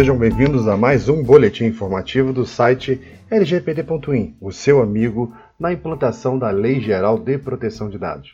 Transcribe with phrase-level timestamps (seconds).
[0.00, 2.98] sejam bem-vindos a mais um boletim informativo do site
[3.30, 8.32] lgpd.in, o seu amigo na implantação da Lei Geral de Proteção de Dados.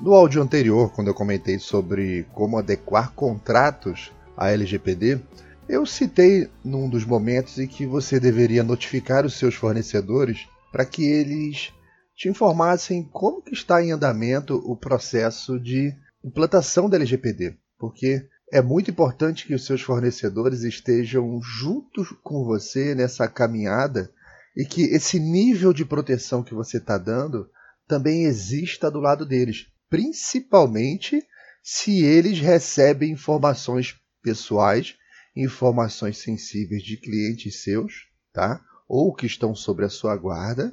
[0.00, 5.20] No áudio anterior, quando eu comentei sobre como adequar contratos à LGPD,
[5.68, 11.04] eu citei num dos momentos em que você deveria notificar os seus fornecedores para que
[11.04, 11.72] eles
[12.22, 15.92] te informassem como que está em andamento o processo de
[16.22, 22.94] implantação da LGPD, porque é muito importante que os seus fornecedores estejam juntos com você
[22.94, 24.08] nessa caminhada
[24.56, 27.50] e que esse nível de proteção que você está dando
[27.88, 31.26] também exista do lado deles, principalmente
[31.60, 34.94] se eles recebem informações pessoais,
[35.34, 38.64] informações sensíveis de clientes seus, tá?
[38.86, 40.72] Ou que estão sobre a sua guarda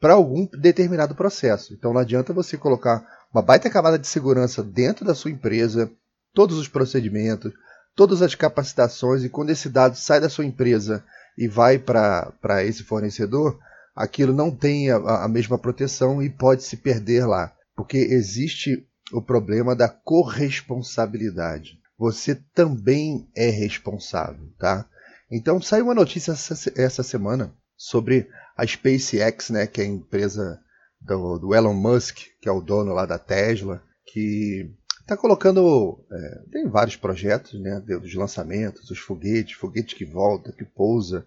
[0.00, 1.72] para algum determinado processo.
[1.74, 5.90] Então não adianta você colocar uma baita camada de segurança dentro da sua empresa,
[6.32, 7.52] todos os procedimentos,
[7.94, 11.02] todas as capacitações, e quando esse dado sai da sua empresa
[11.36, 13.58] e vai para esse fornecedor,
[13.94, 17.52] aquilo não tem a, a mesma proteção e pode se perder lá.
[17.74, 21.78] Porque existe o problema da corresponsabilidade.
[21.98, 24.84] Você também é responsável, tá?
[25.30, 30.60] Então saiu uma notícia essa, essa semana sobre a SpaceX, né, que é a empresa
[31.00, 34.70] do, do Elon Musk, que é o dono lá da Tesla, que
[35.06, 36.04] Está colocando.
[36.10, 37.78] É, tem vários projetos, né?
[37.78, 41.24] Dos lançamentos, os foguetes, foguete que volta, que pousa.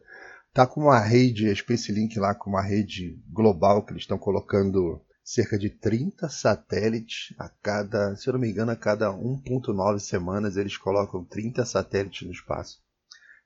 [0.50, 4.18] Está com uma rede, a Space Link lá, com uma rede global que eles estão
[4.18, 10.00] colocando cerca de 30 satélites a cada, se eu não me engano, a cada 1.9
[10.00, 12.82] semanas eles colocam 30 satélites no espaço.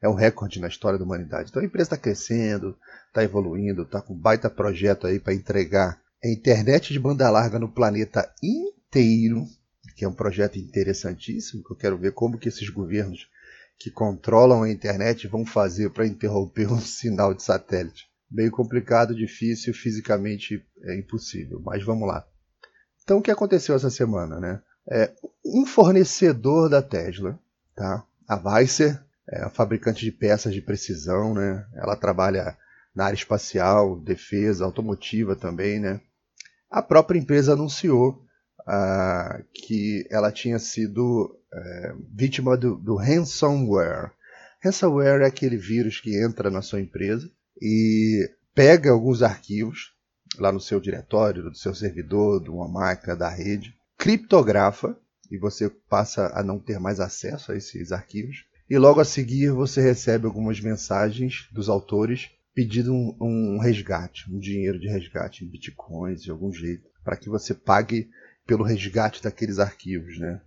[0.04, 1.50] É um recorde na história da humanidade.
[1.50, 2.78] Então a empresa está crescendo,
[3.08, 7.58] está evoluindo, está com um baita projeto aí para entregar a internet de banda larga
[7.58, 9.48] no planeta inteiro
[9.96, 13.28] que é um projeto interessantíssimo, que eu quero ver como que esses governos
[13.78, 18.08] que controlam a internet vão fazer para interromper um sinal de satélite.
[18.30, 22.26] Meio complicado, difícil, fisicamente é impossível, mas vamos lá.
[23.04, 24.62] Então o que aconteceu essa semana, né?
[24.90, 25.12] É,
[25.46, 27.40] um fornecedor da Tesla,
[27.76, 28.06] tá?
[28.28, 31.66] A Weisser, é fabricante de peças de precisão, né?
[31.76, 32.58] Ela trabalha
[32.96, 36.02] na área espacial, defesa, automotiva também, né?
[36.70, 38.24] A própria empresa anunciou
[38.62, 44.12] uh, que ela tinha sido uh, vítima do, do ransomware.
[44.64, 47.30] Ransomware é aquele vírus que entra na sua empresa
[47.62, 49.94] e pega alguns arquivos
[50.38, 54.98] lá no seu diretório, do seu servidor, de uma máquina da rede, criptografa
[55.30, 58.46] e você passa a não ter mais acesso a esses arquivos.
[58.74, 64.40] E logo a seguir você recebe algumas mensagens dos autores pedindo um, um resgate, um
[64.40, 68.10] dinheiro de resgate em bitcoins de algum jeito, para que você pague
[68.48, 70.42] pelo resgate daqueles arquivos, né?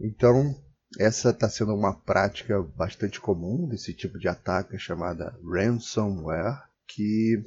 [0.00, 0.60] Então,
[0.98, 7.44] essa está sendo uma prática bastante comum desse tipo de ataque chamada ransomware, que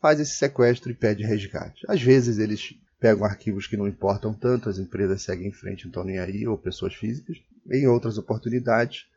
[0.00, 1.84] faz esse sequestro e pede resgate.
[1.86, 5.90] Às vezes eles pegam arquivos que não importam tanto, as empresas seguem em frente, não
[5.90, 7.36] estão nem aí, ou pessoas físicas.
[7.70, 9.11] Em outras oportunidades,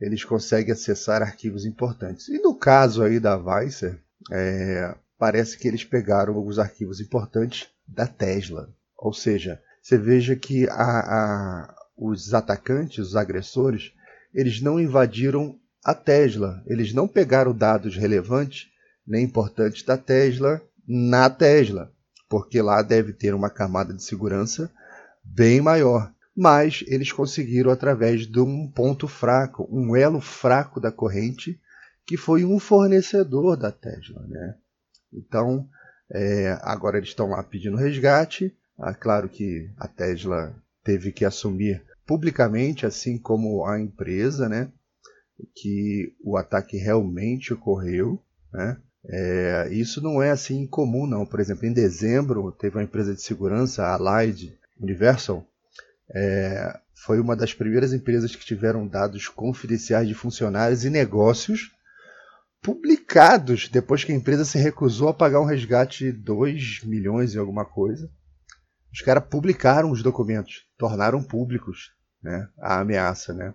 [0.00, 2.28] eles conseguem acessar arquivos importantes.
[2.28, 4.00] E no caso aí da Weisser,
[4.30, 8.70] é, parece que eles pegaram alguns arquivos importantes da Tesla.
[8.96, 13.92] Ou seja, você veja que a, a, os atacantes, os agressores,
[14.32, 18.68] eles não invadiram a Tesla, eles não pegaram dados relevantes
[19.06, 21.92] nem importantes da Tesla na Tesla,
[22.28, 24.70] porque lá deve ter uma camada de segurança
[25.24, 26.12] bem maior.
[26.40, 31.60] Mas eles conseguiram através de um ponto fraco, um elo fraco da corrente,
[32.06, 34.24] que foi um fornecedor da Tesla.
[34.26, 34.54] Né?
[35.12, 35.68] Então,
[36.10, 38.56] é, agora eles estão lá pedindo resgate.
[38.78, 44.72] Ah, claro que a Tesla teve que assumir publicamente, assim como a empresa, né,
[45.54, 48.18] que o ataque realmente ocorreu,
[48.50, 48.78] né?
[49.04, 51.26] É, isso não é assim comum, não.
[51.26, 55.46] Por exemplo, em dezembro teve uma empresa de segurança, a Allied Universal,
[56.14, 61.72] é, foi uma das primeiras empresas que tiveram dados confidenciais de funcionários e negócios
[62.62, 67.38] publicados depois que a empresa se recusou a pagar um resgate de 2 milhões e
[67.38, 68.10] alguma coisa.
[68.92, 71.92] Os caras publicaram os documentos, tornaram públicos
[72.22, 73.32] né, a ameaça.
[73.32, 73.54] Né?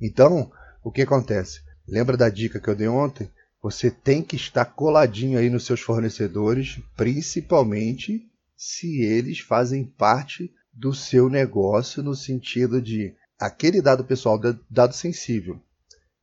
[0.00, 0.50] Então,
[0.82, 1.60] o que acontece?
[1.88, 3.30] Lembra da dica que eu dei ontem?
[3.62, 10.92] Você tem que estar coladinho aí nos seus fornecedores, principalmente se eles fazem parte do
[10.92, 14.38] seu negócio no sentido de aquele dado pessoal,
[14.70, 15.58] dado sensível,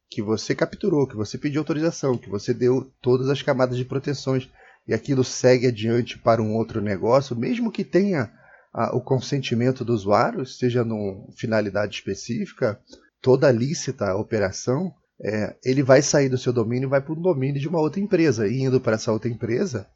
[0.10, 4.48] que você capturou, que você pediu autorização, que você deu todas as camadas de proteções
[4.88, 8.32] e aquilo segue adiante para um outro negócio, mesmo que tenha
[8.72, 12.80] a, o consentimento do usuário, seja numa finalidade específica,
[13.22, 17.60] toda lícita operação, é, ele vai sair do seu domínio e vai para o domínio
[17.60, 18.48] de uma outra empresa.
[18.48, 19.88] E indo para essa outra empresa,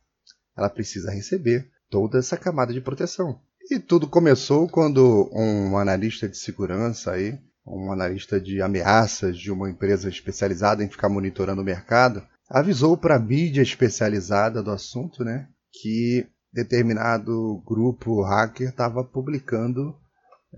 [0.55, 3.39] ela precisa receber toda essa camada de proteção.
[3.69, 9.69] E tudo começou quando um analista de segurança aí, um analista de ameaças de uma
[9.69, 15.49] empresa especializada em ficar monitorando o mercado, avisou para a mídia especializada do assunto, né,
[15.73, 19.93] que determinado grupo hacker estava publicando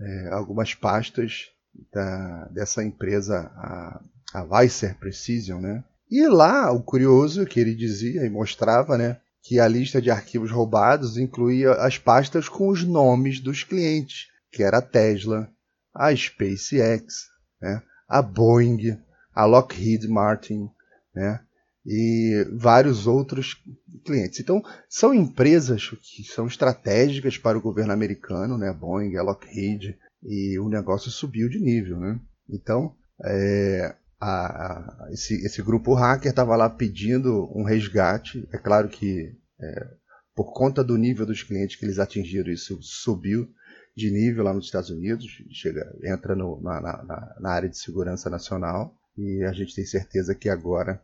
[0.00, 1.46] é, algumas pastas
[1.92, 4.00] da, dessa empresa, a,
[4.34, 5.84] a Weiser Precision, né?
[6.08, 10.50] E lá, o curioso que ele dizia e mostrava, né, que a lista de arquivos
[10.50, 15.50] roubados incluía as pastas com os nomes dos clientes, que era a Tesla,
[15.94, 17.28] a SpaceX,
[17.60, 18.98] né, a Boeing,
[19.34, 20.68] a Lockheed Martin,
[21.14, 21.40] né,
[21.86, 23.62] e vários outros
[24.04, 24.40] clientes.
[24.40, 30.58] Então, são empresas que são estratégicas para o governo americano, né, Boeing, a Lockheed, e
[30.58, 32.20] o negócio subiu de nível, né?
[32.48, 32.94] Então,
[33.24, 38.46] é, a, a, esse, esse, grupo hacker estava lá pedindo um resgate.
[38.52, 39.88] É claro que é,
[40.34, 43.48] por conta do nível dos clientes que eles atingiram, isso subiu
[43.96, 48.30] de nível lá nos Estados Unidos, chega, entra no, na, na, na, área de segurança
[48.30, 51.02] nacional e a gente tem certeza que agora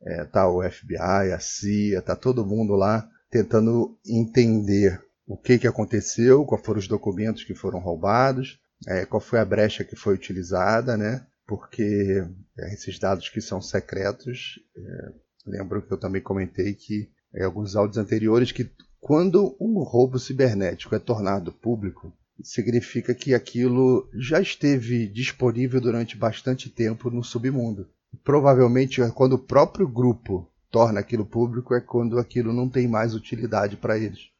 [0.00, 5.66] está é, o FBI, a CIA, está todo mundo lá tentando entender o que, que
[5.66, 10.14] aconteceu, quais foram os documentos que foram roubados, é, qual foi a brecha que foi
[10.14, 11.26] utilizada, né?
[11.46, 12.24] Porque
[12.58, 15.12] é, esses dados que são secretos, é,
[15.46, 18.70] lembro que eu também comentei que em alguns áudios anteriores que
[19.00, 22.12] quando um roubo cibernético é tornado público,
[22.42, 27.88] significa que aquilo já esteve disponível durante bastante tempo no submundo.
[28.22, 33.76] Provavelmente, quando o próprio grupo torna aquilo público, é quando aquilo não tem mais utilidade
[33.76, 34.34] para eles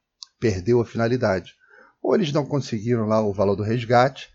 [0.44, 1.54] perdeu a finalidade.
[2.02, 4.28] Ou eles não conseguiram lá o valor do resgate,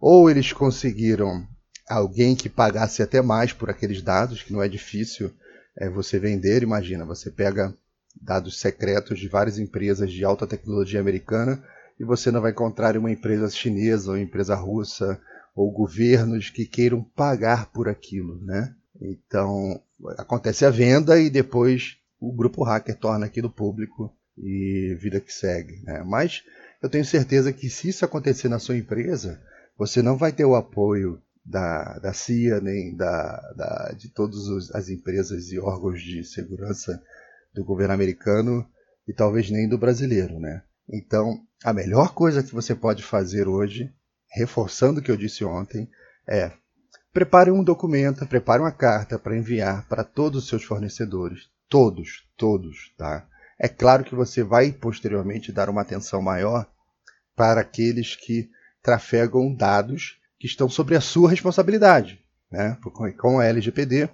[0.00, 1.46] ou eles conseguiram
[1.90, 5.32] alguém que pagasse até mais por aqueles dados, que não é difícil
[5.76, 6.62] é, você vender.
[6.62, 7.74] Imagina, você pega
[8.20, 11.62] dados secretos de várias empresas de alta tecnologia americana
[11.98, 15.20] e você não vai encontrar uma empresa chinesa ou empresa russa
[15.54, 18.74] ou governos que queiram pagar por aquilo, né?
[19.00, 19.80] Então
[20.16, 25.82] acontece a venda e depois o grupo hacker torna aquilo público e vida que segue.
[25.82, 26.02] Né?
[26.06, 26.42] Mas
[26.82, 29.40] eu tenho certeza que se isso acontecer na sua empresa,
[29.76, 34.88] você não vai ter o apoio da, da CIA nem da, da, de todas as
[34.88, 37.02] empresas e órgãos de segurança
[37.52, 38.64] do governo americano
[39.06, 40.38] e talvez nem do brasileiro.
[40.38, 40.62] Né?
[40.88, 43.92] Então, a melhor coisa que você pode fazer hoje,
[44.32, 45.90] reforçando o que eu disse ontem,
[46.26, 46.52] é
[47.12, 51.50] prepare um documento, prepare uma carta para enviar para todos os seus fornecedores.
[51.68, 53.26] Todos, todos, tá?
[53.58, 56.66] É claro que você vai posteriormente dar uma atenção maior
[57.34, 58.48] para aqueles que
[58.82, 62.18] trafegam dados que estão sobre a sua responsabilidade.
[62.50, 62.76] Né?
[63.18, 64.08] Com a LGPD,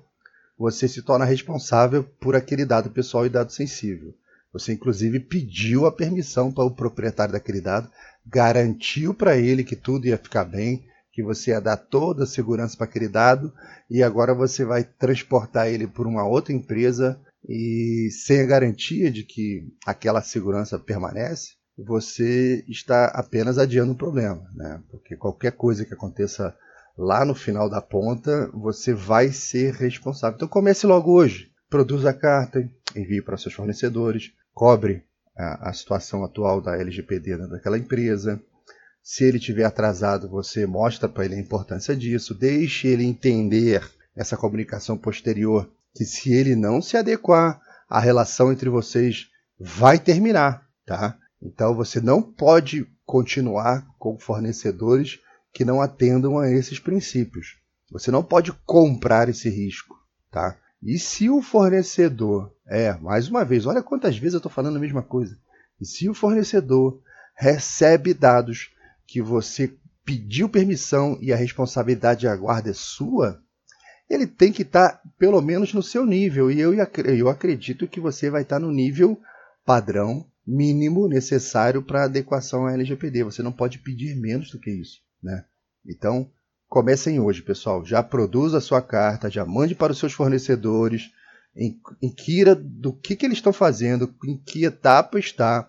[0.59, 4.13] você se torna responsável por aquele dado pessoal e dado sensível.
[4.53, 7.89] Você, inclusive, pediu a permissão para o proprietário daquele dado,
[8.27, 12.77] garantiu para ele que tudo ia ficar bem, que você ia dar toda a segurança
[12.77, 13.53] para aquele dado,
[13.89, 19.23] e agora você vai transportar ele por uma outra empresa e sem a garantia de
[19.23, 24.81] que aquela segurança permanece, você está apenas adiando o problema, né?
[24.91, 26.57] Porque qualquer coisa que aconteça
[26.97, 30.37] lá no final da ponta, você vai ser responsável.
[30.37, 31.51] Então comece logo hoje.
[31.69, 35.05] Produza a carta, envie para seus fornecedores, cobre
[35.37, 38.41] a, a situação atual da LGPD daquela empresa.
[39.03, 43.83] Se ele tiver atrasado, você mostra para ele a importância disso, deixe ele entender
[44.17, 49.29] essa comunicação posterior que se ele não se adequar, a relação entre vocês
[49.59, 51.17] vai terminar, tá?
[51.47, 55.21] Então você não pode continuar com fornecedores
[55.53, 57.57] que não atendam a esses princípios.
[57.91, 59.97] Você não pode comprar esse risco,
[60.31, 60.59] tá?
[60.83, 64.81] E se o fornecedor, é, mais uma vez, olha quantas vezes eu estou falando a
[64.81, 65.39] mesma coisa.
[65.81, 67.01] E se o fornecedor
[67.35, 68.73] recebe dados
[69.07, 69.73] que você
[70.05, 73.41] pediu permissão e a responsabilidade de aguarda é sua,
[74.11, 76.51] ele tem que estar tá, pelo menos no seu nível.
[76.51, 79.21] E eu, eu acredito que você vai estar tá no nível
[79.65, 83.25] padrão mínimo necessário para adequação à LGPD.
[83.25, 85.01] Você não pode pedir menos do que isso.
[85.23, 85.45] Né?
[85.85, 86.31] Então,
[86.69, 87.85] comecem hoje, pessoal.
[87.85, 91.11] Já produza a sua carta, já mande para os seus fornecedores,
[92.03, 95.69] inquira do que, que eles estão fazendo, em que etapa está,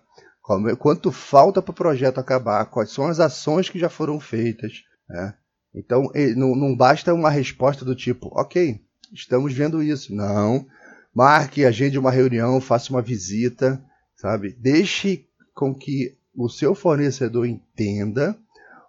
[0.78, 4.84] quanto falta para o projeto acabar, quais são as ações que já foram feitas.
[5.08, 5.34] Né?
[5.74, 8.80] Então, não basta uma resposta do tipo, ok,
[9.12, 10.14] estamos vendo isso.
[10.14, 10.66] Não.
[11.14, 13.82] Marque, agende uma reunião, faça uma visita,
[14.18, 14.54] sabe?
[14.58, 18.36] Deixe com que o seu fornecedor entenda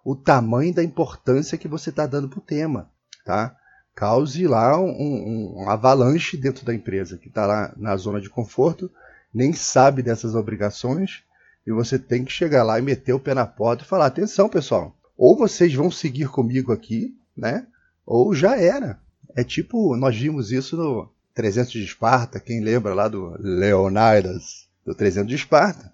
[0.04, 2.90] o tamanho da importância que você está dando para o tema,
[3.24, 3.56] tá?
[3.94, 8.30] Cause lá um, um, um avalanche dentro da empresa que está lá na zona de
[8.30, 8.90] conforto,
[9.32, 11.22] nem sabe dessas obrigações
[11.66, 14.48] e você tem que chegar lá e meter o pé na porta e falar: atenção,
[14.48, 17.66] pessoal, ou vocês vão seguir comigo aqui, né?
[18.06, 18.98] Ou já era.
[19.36, 24.94] É tipo, nós vimos isso no 300 de Esparta, quem lembra lá do Leonidas, do
[24.94, 25.92] 300 de Esparta,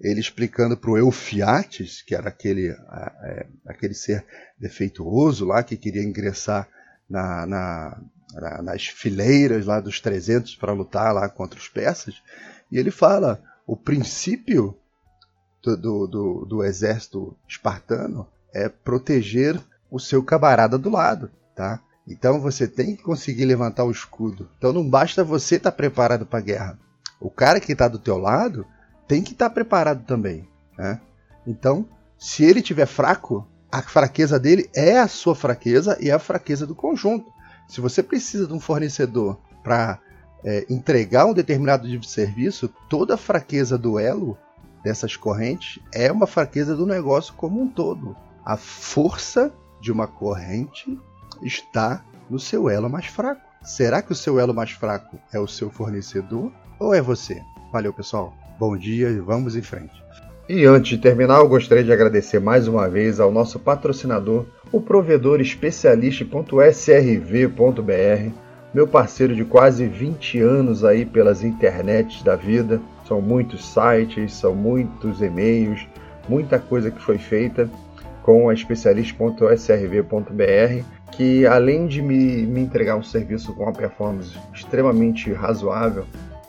[0.00, 4.24] ele explicando para o Eufiates, que era aquele, é, aquele ser
[4.58, 6.68] defeituoso lá que queria ingressar
[7.08, 8.02] na, na,
[8.34, 12.20] na, nas fileiras lá dos 300 para lutar lá contra os persas,
[12.72, 14.76] e ele fala: o princípio
[15.62, 19.60] do, do, do, do exército espartano é proteger
[19.90, 21.80] o seu camarada do lado, tá?
[22.06, 24.50] Então você tem que conseguir levantar o escudo.
[24.58, 26.78] Então não basta você estar tá preparado para a guerra.
[27.24, 28.66] O cara que está do teu lado
[29.08, 31.00] tem que estar tá preparado também, né?
[31.46, 31.88] Então,
[32.18, 36.66] se ele tiver fraco, a fraqueza dele é a sua fraqueza e é a fraqueza
[36.66, 37.32] do conjunto.
[37.66, 39.98] Se você precisa de um fornecedor para
[40.44, 44.36] é, entregar um determinado tipo de serviço, toda a fraqueza do elo
[44.82, 48.14] dessas correntes é uma fraqueza do negócio como um todo.
[48.44, 49.50] A força
[49.80, 51.00] de uma corrente
[51.42, 53.40] está no seu elo mais fraco.
[53.62, 56.52] Será que o seu elo mais fraco é o seu fornecedor
[56.84, 57.42] ou é você?
[57.72, 58.32] Valeu, pessoal.
[58.58, 60.04] Bom dia e vamos em frente.
[60.48, 64.80] E antes de terminar, eu gostaria de agradecer mais uma vez ao nosso patrocinador, o
[64.80, 68.30] provedor especialista.srv.br,
[68.74, 72.78] meu parceiro de quase 20 anos aí pelas internets da vida.
[73.08, 75.88] São muitos sites, são muitos e-mails,
[76.28, 77.70] muita coisa que foi feita
[78.22, 85.32] com a especialista.srv.br, que além de me, me entregar um serviço com uma performance extremamente
[85.32, 86.04] razoável,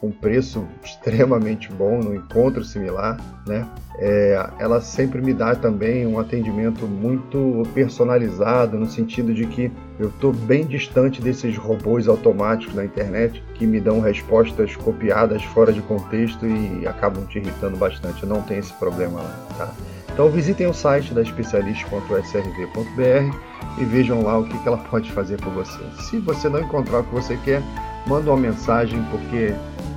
[0.05, 3.67] um preço extremamente bom, no encontro similar, né?
[3.97, 10.09] É, ela sempre me dá também um atendimento muito personalizado, no sentido de que eu
[10.09, 15.81] estou bem distante desses robôs automáticos na internet que me dão respostas copiadas fora de
[15.81, 18.23] contexto e acabam te irritando bastante.
[18.23, 19.73] Eu não tenho esse problema lá, tá?
[20.15, 23.37] Então visitem o site da especialista.srv.br
[23.77, 25.83] e vejam lá o que ela pode fazer por você.
[26.09, 27.61] Se você não encontrar o que você quer,
[28.07, 29.53] manda uma mensagem porque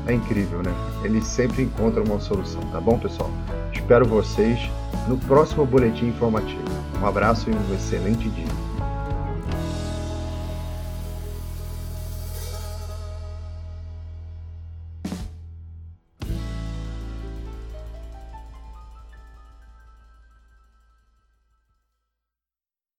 [0.08, 0.72] é incrível, né?
[1.04, 3.30] Ele sempre encontra uma solução, tá bom, pessoal?
[3.72, 4.58] Espero vocês
[5.06, 6.62] no próximo boletim informativo.
[7.00, 8.67] Um abraço e um excelente dia.